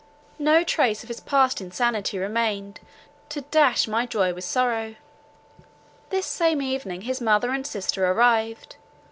No 0.39 0.63
trace 0.63 1.03
of 1.03 1.09
his 1.09 1.19
past 1.19 1.61
insanity 1.61 2.17
remained, 2.17 2.79
to 3.29 3.41
dash 3.41 3.87
my 3.87 4.07
joy 4.07 4.33
with 4.33 4.43
sorrow. 4.43 4.95
This 6.09 6.25
same 6.25 6.59
evening 6.59 7.01
his 7.01 7.21
mother 7.21 7.51
and 7.51 7.67
sister 7.67 8.09
arrived. 8.11 8.77